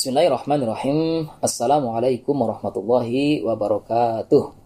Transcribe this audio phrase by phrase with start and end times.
[0.00, 1.28] Bismillahirrahmanirrahim.
[1.44, 4.56] Assalamualaikum warahmatullahi wabarakatuh.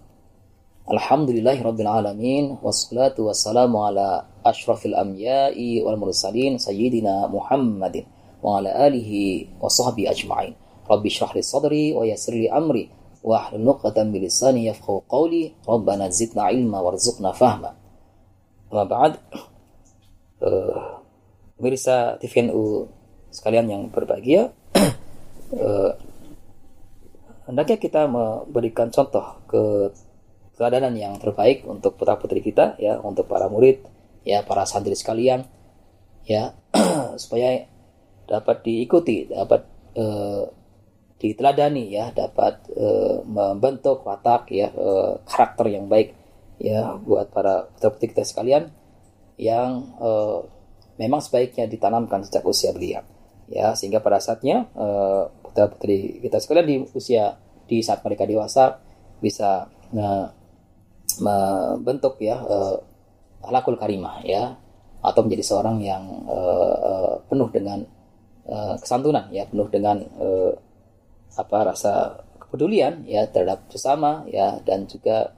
[0.87, 8.07] Alhamdulillahi rabbil alamin wassalatu wassalamu ala asyrafil anbiya'i wal mursalin sayyidina Muhammadin
[8.47, 10.55] wa ala alihi wa sahbihi ajma'in.
[10.87, 12.95] Rabbi shrah li sadri wa yassir li amri
[13.27, 15.51] wa hlul 'uqdatam min lisani yafqahu qawli.
[15.67, 17.75] Rabbana zidna ilma warzuqna fahma.
[18.71, 19.19] Amma ba'd.
[20.39, 21.03] Uh,
[21.59, 22.87] pemirsa TVNU
[23.35, 24.55] sekalian yang berbahagia,
[25.53, 25.93] uh,
[27.45, 29.93] hendaknya kita memberikan contoh ke
[30.57, 33.85] keadaan yang terbaik untuk putra putri kita ya untuk para murid
[34.23, 35.45] ya para santri sekalian
[36.25, 36.57] ya
[37.23, 37.69] supaya
[38.25, 39.67] dapat diikuti dapat
[39.99, 40.49] uh,
[41.21, 46.17] diteladani ya dapat uh, membentuk watak ya uh, karakter yang baik
[46.57, 48.71] ya buat para putra putri kita sekalian
[49.37, 50.47] yang uh,
[50.97, 53.03] memang sebaiknya ditanamkan sejak usia belia
[53.49, 54.69] ya sehingga pada saatnya
[55.45, 58.81] putra putri kita sekalian di usia di saat mereka dewasa
[59.21, 59.69] bisa
[61.21, 62.77] membentuk ya uh,
[63.47, 64.57] alakul karimah ya.
[65.05, 67.85] Atau menjadi seorang yang uh, penuh dengan
[68.81, 69.45] kesantunan ya.
[69.45, 70.01] Penuh dengan
[71.37, 74.61] apa rasa kepedulian ya terhadap sesama ya.
[74.65, 75.33] Dan juga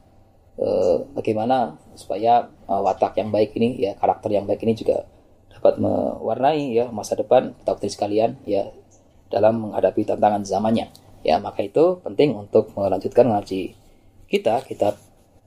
[1.12, 5.02] bagaimana supaya watak yang baik ini ya karakter yang baik ini juga
[5.66, 8.70] dapat mewarnai ya masa depan kita sekalian ya
[9.26, 10.94] dalam menghadapi tantangan zamannya.
[11.26, 13.74] Ya, maka itu penting untuk melanjutkan ngaji
[14.30, 14.94] kita kitab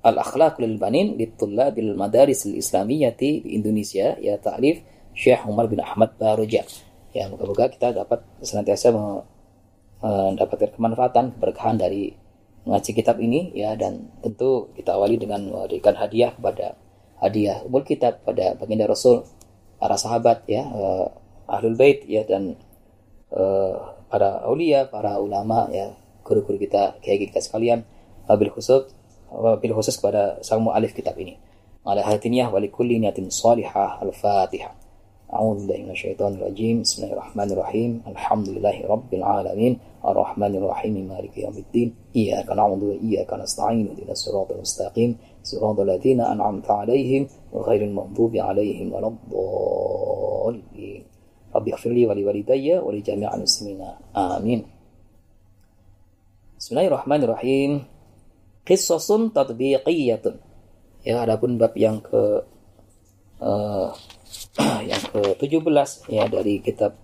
[0.03, 4.83] Al-Akhlaqul Banin Litullabil Madaris Al-Islamiyyati di Indonesia ya ta'lif
[5.15, 6.67] Syekh Umar bin Ahmad Baroja.
[7.15, 8.91] Ya, moga-moga kita dapat senantiasa
[10.03, 12.11] mendapatkan kemanfaatan keberkahan dari
[12.67, 16.75] ngaji kitab ini ya dan tentu kita awali dengan memberikan hadiah kepada
[17.23, 19.23] hadiah umur kitab pada baginda Rasul
[19.79, 21.07] para sahabat ya uh,
[21.49, 22.59] ahlul bait ya dan
[23.33, 27.87] uh, para aulia, para ulama ya guru-guru kita kiai kita sekalian
[28.29, 28.91] wabil khusus
[29.33, 31.39] wabil khusus kepada sang mualif kitab ini.
[31.87, 34.75] Ala hatiniyah wa likulli niyatin salihah al-Fatihah.
[35.29, 36.81] أعوذ بالله من الشيطان الرجيم.
[36.81, 37.91] بسم الله الرحمن الرحيم.
[38.07, 39.73] الحمد لله رب العالمين.
[40.01, 40.95] الرحمن الرحيم.
[41.05, 41.89] مالك يوم الدين.
[42.15, 43.85] إياك نعبد وإياك نستعين.
[43.93, 45.17] اهدنا الصراط المستقيم.
[45.43, 51.01] صراط الذين أنعمت عليهم غير المغضوب عليهم ولا الضالين.
[51.55, 53.81] رب اغفر لي ولوالدي ولجميع المسلمين.
[54.17, 54.59] آمين.
[56.59, 57.71] بسم الله الرحمن الرحيم.
[58.65, 60.25] قصص تطبيقية.
[61.05, 62.43] ya adapun bab yang ke
[63.39, 63.89] uh,
[64.83, 66.95] yang ke-17 ya dari kitab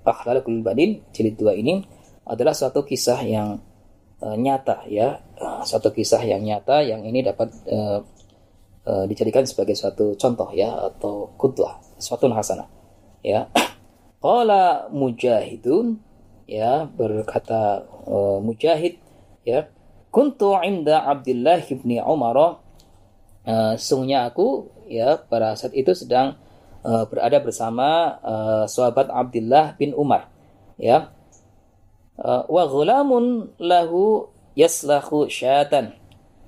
[0.00, 1.84] Akhlaqul Badin jilid 2 ini
[2.24, 3.60] adalah suatu kisah yang
[4.24, 5.20] uh, nyata ya.
[5.36, 8.00] Uh, suatu kisah yang nyata yang ini dapat uh,
[9.06, 12.66] dijadikan sebagai suatu contoh ya atau kudwah suatu hasanah
[13.22, 13.46] ya.
[14.24, 16.00] Qala mujahidun
[16.50, 18.98] ya berkata uh, mujahid
[19.46, 19.70] ya
[20.10, 22.60] kuntu inda Abdullah bin Umar.
[23.40, 26.36] Uh, sungguhnya aku ya pada saat itu sedang
[26.84, 30.28] uh, berada bersama uh, sahabat Abdullah bin Umar
[30.80, 31.12] ya.
[32.20, 35.96] Uh, wa ghulamun lahu yaslahu syatan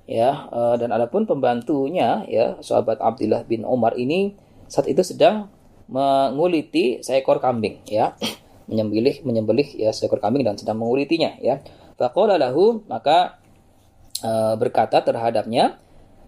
[0.05, 0.49] ya.
[0.53, 4.37] Uh, dan adapun pembantunya ya sahabat Abdullah bin Umar ini
[4.69, 5.49] saat itu sedang
[5.89, 8.17] menguliti seekor kambing ya.
[8.71, 11.61] Menyembelih menyembelih ya seekor kambing dan sedang mengulitinya ya.
[11.99, 13.43] Faqala lahu maka
[14.25, 15.77] uh, berkata terhadapnya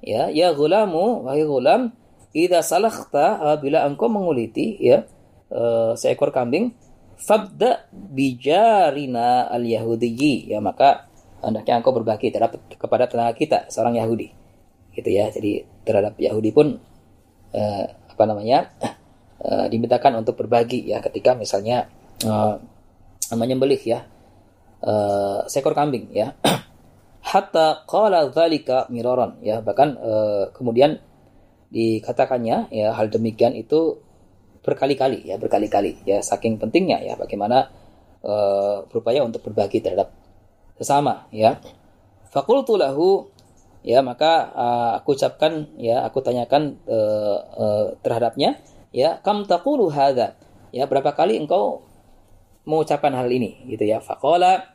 [0.05, 1.97] ya ya gulamu wahai gulam
[2.35, 5.07] Ida salakhta apabila engkau menguliti ya
[5.55, 6.75] uh, seekor kambing
[7.15, 11.07] fabda bijarina al yahudiyyi ya maka
[11.39, 14.33] hendaknya engkau berbagi terhadap kepada tetangga kita seorang Yahudi.
[14.99, 16.81] Gitu ya jadi terhadap Yahudi pun
[17.55, 18.73] uh, apa namanya
[19.47, 21.87] uh, dimintakan untuk berbagi ya ketika misalnya
[22.27, 22.59] uh,
[23.31, 24.11] menyembelih ya
[24.83, 26.35] uh, seekor kambing ya.
[27.31, 30.99] Hatta qala dzalika miraran ya bahkan uh, kemudian
[31.75, 33.99] dikatakannya ya hal demikian itu
[34.63, 36.07] berkali-kali ya berkali-kali.
[36.07, 37.75] Ya saking pentingnya ya bagaimana
[38.23, 40.15] uh, berupaya untuk berbagi terhadap
[40.79, 41.59] sesama ya.
[42.31, 43.29] Fakultu lahu
[43.83, 48.63] ya maka uh, aku ucapkan ya aku tanyakan uh, uh, terhadapnya
[48.95, 50.39] ya kam taqulu hadza.
[50.71, 51.83] Ya berapa kali engkau
[52.65, 53.99] mengucapkan hal ini gitu ya.
[53.99, 54.71] Faqala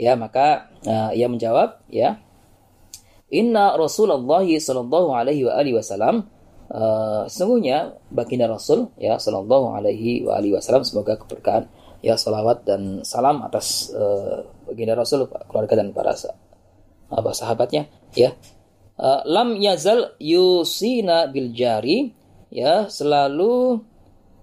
[0.00, 2.16] ya maka uh, ia menjawab ya
[3.30, 6.26] Inna Rasulullah sallallahu alaihi wa alihi wasallam
[6.70, 11.70] uh, sesungguhnya baginda Rasul ya sallallahu alaihi wa alihi wasallam semoga keberkahan
[12.02, 16.14] ya salawat dan salam atas uh, baginda Rasul keluarga dan para
[17.10, 18.34] apa sahabatnya ya.
[19.00, 22.12] Uh, lam yazal yusina bil jari
[22.52, 23.80] ya selalu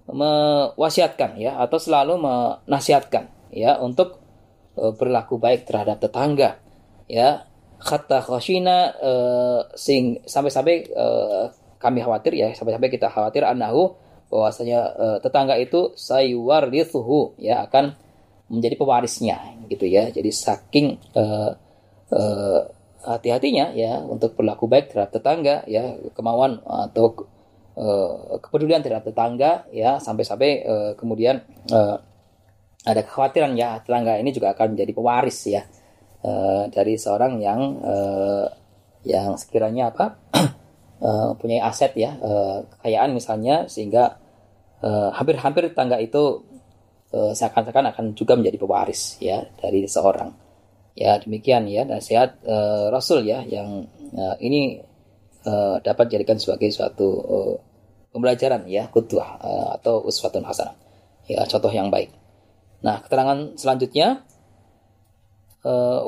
[0.08, 4.18] mewasiatkan ya atau selalu menasihatkan ya untuk
[4.80, 6.58] uh, berlaku baik terhadap tetangga
[7.06, 7.47] ya
[7.78, 11.46] kata khashina uh, sing sampai-sampai uh,
[11.78, 13.94] kami khawatir ya sampai-sampai kita khawatir anahu
[14.28, 17.96] bahwasanya uh, tetangga itu sayuwarithuhu ya akan
[18.48, 19.36] menjadi pewarisnya
[19.68, 20.08] gitu ya.
[20.12, 21.52] Jadi saking uh,
[22.12, 22.60] uh,
[23.04, 27.28] hati-hatinya ya untuk berlaku baik terhadap tetangga ya kemauan atau
[27.78, 31.40] uh, kepedulian terhadap tetangga ya sampai-sampai uh, kemudian
[31.70, 31.96] uh,
[32.84, 35.62] ada kekhawatiran ya tetangga ini juga akan menjadi pewaris ya
[36.24, 38.46] uh, dari seorang yang uh,
[39.06, 40.18] yang sekiranya apa
[41.02, 44.18] uh, punya aset ya uh, kekayaan misalnya sehingga
[44.78, 46.48] hampir-hampir uh, tetangga itu
[47.12, 50.30] uh, seakan-akan akan juga menjadi pewaris ya dari seorang.
[50.98, 53.86] Ya demikian ya nasihat uh, Rasul ya yang
[54.18, 54.82] uh, ini
[55.46, 57.54] uh, dapat dijadikan sebagai suatu uh,
[58.10, 60.74] pembelajaran ya kudwah uh, atau uswatun hasanah.
[61.30, 62.10] Ya contoh yang baik.
[62.82, 64.26] Nah keterangan selanjutnya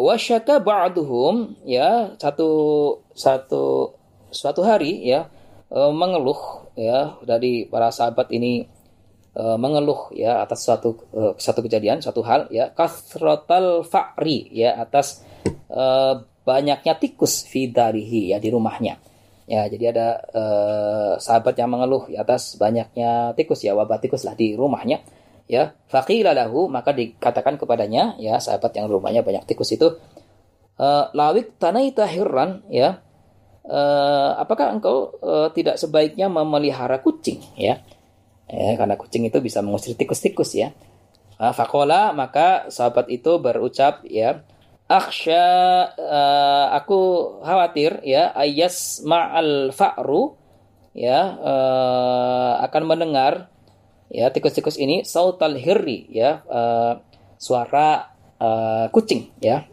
[0.00, 2.48] wasyaka ba'duhum ya satu
[3.12, 3.94] satu
[4.30, 5.26] suatu hari ya
[5.74, 8.70] uh, mengeluh ya dari para sahabat ini
[9.34, 11.02] uh, mengeluh ya atas suatu
[11.36, 15.26] satu kejadian suatu hal ya kasrotal fa'ri ya atas
[15.66, 19.02] uh, banyaknya tikus fidarihi ya di rumahnya
[19.50, 24.38] Ya, jadi ada uh, sahabat yang mengeluh di atas banyaknya tikus ya, wabah tikus lah
[24.38, 25.02] di rumahnya.
[25.50, 29.98] Ya, faqila lahu maka dikatakan kepadanya ya sahabat yang rumahnya banyak tikus itu
[30.78, 33.02] uh, lawik tanaita hirran ya.
[33.66, 37.82] Uh, apakah engkau uh, tidak sebaiknya memelihara kucing ya?
[38.46, 40.70] Ya, karena kucing itu bisa mengusir tikus-tikus ya.
[41.34, 44.46] Uh, fakola maka sahabat itu berucap ya,
[44.90, 45.46] akhsha
[45.94, 46.98] uh, aku
[47.46, 50.34] khawatir ya ayas ma'al fa'ru
[50.98, 53.46] ya uh, akan mendengar
[54.10, 56.98] ya tikus-tikus ini sautal hirri ya uh,
[57.38, 59.64] suara uh, kucing ya.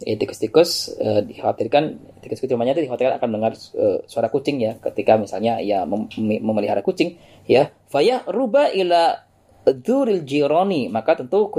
[0.00, 4.80] Tikus-tikus uh, dikhawatirkan tikus-tikus rumahnya itu dikhawatirkan akan mendengar uh, suara kucing ya.
[4.80, 7.68] Ketika misalnya ya mem memelihara kucing ya.
[7.92, 9.28] Faya ruba ila
[9.60, 11.52] duril jironi maka tentu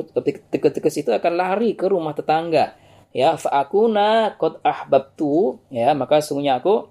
[0.50, 2.74] tikus-tikus itu akan lari ke rumah tetangga
[3.14, 3.38] ya.
[3.38, 5.94] Faakuna qad ahbabtu ya.
[5.94, 6.90] Maka sungguhnya aku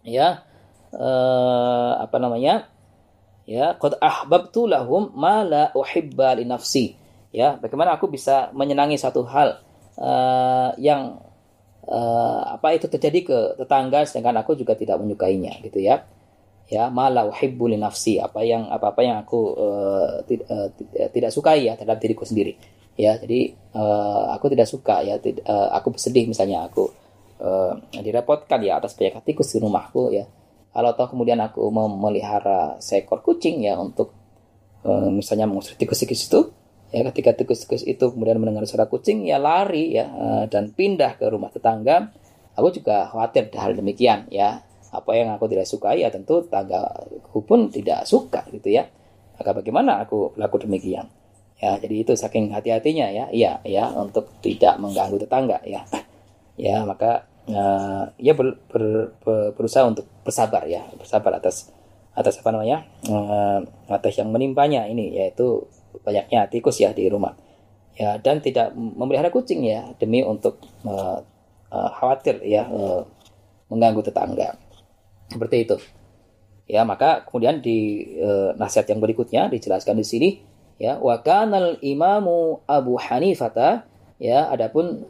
[0.00, 0.48] ya
[0.96, 2.72] uh, apa namanya
[3.50, 6.94] ya qad ahbabtu lahum ma la uhibba li nafsi.
[7.34, 9.58] Ya bagaimana aku bisa menyenangi satu hal
[9.98, 11.18] uh, yang
[11.86, 16.06] uh, apa itu terjadi ke tetangga sedangkan aku juga tidak menyukainya gitu ya.
[16.70, 20.68] Ya malah uhibbu li nafsi apa yang apa apa yang aku uh, tidak, uh,
[21.10, 22.54] tidak sukai ya terhadap diriku sendiri.
[22.94, 26.86] Ya jadi uh, aku tidak suka ya tidak, uh, aku bersedih misalnya aku
[27.42, 30.26] uh, direpotkan ya atas banyak di rumahku ya
[30.70, 34.14] kalau toh kemudian aku memelihara seekor kucing ya untuk
[34.86, 36.40] uh, misalnya mengusir tikus-tikus itu
[36.90, 41.26] ya ketika tikus-tikus itu kemudian mendengar suara kucing ya lari ya uh, dan pindah ke
[41.30, 42.10] rumah tetangga.
[42.58, 44.62] Aku juga khawatir hal demikian ya.
[44.90, 46.82] Apa yang aku tidak suka ya tentu tetangga
[47.30, 48.90] aku pun tidak suka gitu ya.
[49.38, 51.06] Maka bagaimana aku laku demikian?
[51.62, 53.24] Ya jadi itu saking hati-hatinya ya.
[53.30, 55.82] Iya ya untuk tidak mengganggu tetangga ya.
[56.60, 61.70] Ya maka uh, ya ber, ber, ber, berusaha untuk bersabar ya bersabar atas
[62.14, 65.66] atas apa namanya uh, atas yang menimpanya ini yaitu
[66.02, 67.34] banyaknya tikus ya di rumah.
[67.98, 71.20] Ya dan tidak memelihara kucing ya demi untuk uh,
[71.68, 73.04] uh, khawatir ya uh,
[73.68, 74.56] mengganggu tetangga.
[75.30, 75.76] Seperti itu.
[76.70, 80.30] Ya maka kemudian di uh, nasihat yang berikutnya dijelaskan di sini
[80.80, 83.84] ya wa kanal imamu Abu Hanifah
[84.22, 85.04] ya adapun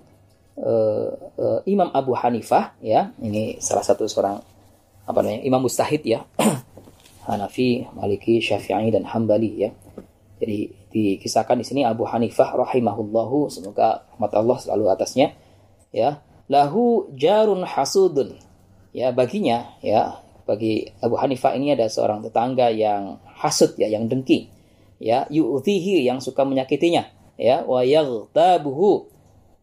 [0.59, 4.40] uh, Imam Abu Hanifah ya ini salah satu seorang
[5.11, 6.23] apa namanya imam mustahid ya.
[7.26, 9.71] Hanafi, Maliki, Syafi'i dan Hambali ya.
[10.40, 15.37] Jadi dikisahkan di sini Abu Hanifah rahimahullahu semoga rahmat Allah selalu atasnya
[15.92, 16.23] ya.
[16.50, 18.35] Lahu jarun hasudun.
[18.90, 24.50] Ya baginya ya bagi Abu Hanifah ini ada seorang tetangga yang hasud ya yang dengki
[24.99, 25.28] ya.
[25.30, 27.07] Yu'tihi yang suka menyakitinya
[27.38, 27.62] ya.
[27.69, 29.10] Wa yaghtabuhu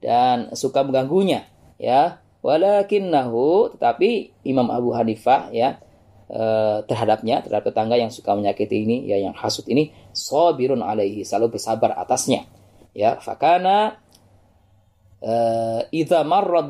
[0.01, 1.45] dan suka mengganggunya
[1.81, 2.21] ya.
[2.37, 5.81] Walakinnahu tetapi Imam Abu Hanifah ya
[6.29, 11.57] eh, terhadapnya terhadap tetangga yang suka menyakiti ini ya yang hasut ini sabirun alaihi selalu
[11.57, 12.45] bersabar atasnya
[12.93, 13.19] ya.
[13.19, 13.99] Fakana
[15.21, 16.69] uh, idza marra uh,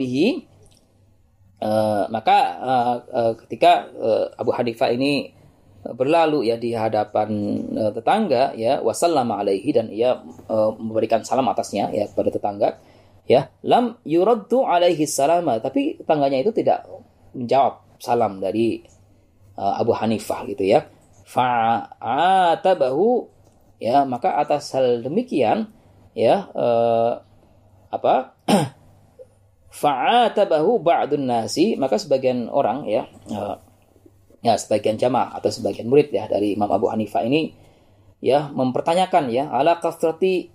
[2.10, 3.92] maka uh, ketika
[4.40, 5.36] Abu Hanifah ini
[5.88, 7.30] berlalu ya di hadapan
[7.96, 10.20] tetangga ya wasallama alaihi dan ia
[10.76, 12.76] memberikan salam atasnya ya kepada tetangga
[13.28, 15.60] ya lam yuraddu alaihi salama.
[15.60, 16.88] Tapi tetangganya itu tidak
[17.36, 18.82] menjawab salam dari
[19.60, 20.88] uh, Abu Hanifah gitu ya.
[21.28, 23.36] Fa'atabahu.
[23.78, 25.70] Ya maka atas hal demikian
[26.18, 27.22] ya uh,
[27.94, 28.34] apa?
[29.84, 31.78] Fa'atabahu ba'dun nasi.
[31.78, 33.60] Maka sebagian orang ya uh,
[34.42, 37.68] ya sebagian jamaah atau sebagian murid ya dari Imam Abu Hanifah ini
[38.24, 40.50] ya mempertanyakan ya ala kasrati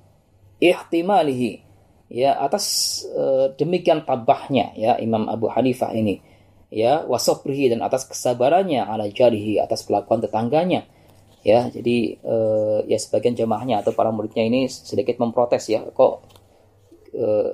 [0.58, 1.71] ihtimalihi
[2.12, 2.64] ya atas
[3.08, 6.20] uh, demikian tabahnya ya Imam Abu Hanifah ini.
[6.68, 10.84] Ya wasobrihi dan atas kesabarannya ala jarihi atas kelakuan tetangganya.
[11.40, 16.12] Ya jadi uh, ya sebagian jamaahnya atau para muridnya ini sedikit memprotes ya kok
[17.16, 17.50] uh,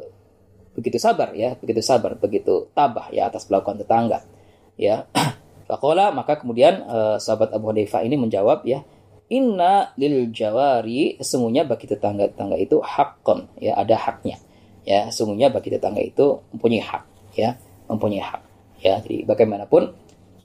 [0.74, 4.26] begitu sabar ya begitu sabar begitu tabah ya atas kelakuan tetangga.
[4.74, 5.06] Ya
[5.70, 6.80] Fakola maka kemudian
[7.20, 8.82] sahabat Abu Hanifah ini menjawab ya
[9.28, 14.40] Inna lil jawari sesungguhnya bagi tetangga-tetangga itu hakon ya ada haknya
[14.88, 17.04] ya sesungguhnya bagi tetangga itu mempunyai hak
[17.37, 17.61] ya
[17.92, 18.40] mempunyai hak
[18.80, 18.95] ya.
[19.04, 19.92] Jadi bagaimanapun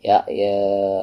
[0.04, 0.56] ya, ya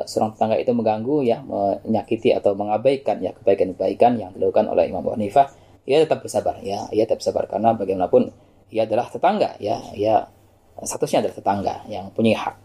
[0.05, 1.41] seorang tetangga itu mengganggu ya
[1.89, 5.49] menyakiti atau mengabaikan ya kebaikan-kebaikan yang dilakukan oleh Imam Abu Hanifah
[5.89, 7.49] ia tetap bersabar ya ia tetap bersabar.
[7.49, 8.29] Karena bagaimanapun
[8.69, 10.29] ia adalah tetangga ya ya
[10.85, 12.57] statusnya adalah tetangga yang punya hak.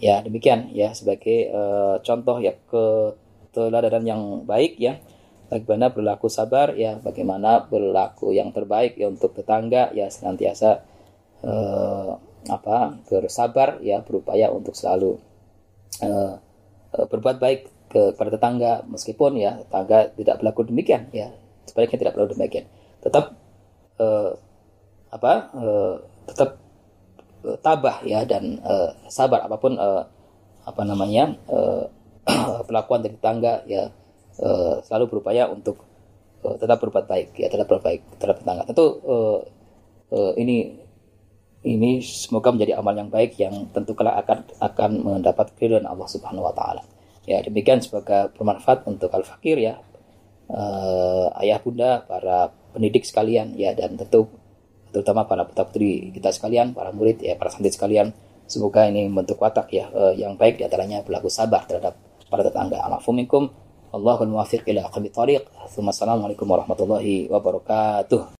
[0.00, 3.12] Ya demikian ya sebagai uh, contoh ya ke
[3.50, 5.02] keteladanan yang baik ya
[5.50, 6.72] bagaimana berlaku sabar?
[6.78, 9.90] Ya bagaimana berlaku yang terbaik ya untuk tetangga?
[9.90, 10.86] Ya senantiasa
[11.42, 12.16] uh,
[12.48, 15.18] apa bersabar ya berupaya untuk selalu
[16.00, 16.38] uh,
[16.94, 18.72] uh, berbuat baik ke, kepada tetangga.
[18.86, 21.34] Meskipun ya tetangga tidak berlaku demikian ya
[21.66, 22.66] sebaliknya tidak berlaku demikian.
[23.02, 23.34] Tetap
[23.98, 24.32] uh,
[25.10, 25.94] apa uh,
[26.30, 26.62] tetap
[27.42, 29.42] uh, tabah ya dan uh, sabar.
[29.44, 30.06] Apa pun uh,
[30.62, 31.84] apa namanya uh,
[32.64, 33.90] pelakuan dari tangga ya
[34.38, 35.82] uh, selalu berupaya untuk
[36.46, 39.38] uh, tetap berbuat baik ya tetap berbuat baik terhadap tetangga tentu uh,
[40.14, 40.80] uh, ini
[41.60, 46.48] ini semoga menjadi amal yang baik yang tentu kelak akan akan mendapat keridhaan Allah Subhanahu
[46.48, 46.80] wa taala.
[47.28, 49.76] Ya, demikian semoga bermanfaat untuk al fakir ya.
[50.50, 54.26] Uh, ayah bunda, para pendidik sekalian ya dan tentu
[54.90, 58.16] terutama para putra putri kita sekalian, para murid ya, para santri sekalian.
[58.50, 61.94] Semoga ini membentuk watak ya uh, yang baik di antaranya berlaku sabar terhadap
[62.26, 62.82] para tetangga.
[62.82, 63.52] Alafumikum
[63.90, 65.42] Allahul muwafiq ila aqwamit thariq.
[65.66, 68.22] Assalamualaikum warahmatullahi wabarakatuh.